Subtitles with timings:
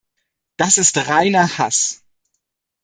[0.57, 2.03] Das ist reiner Hass.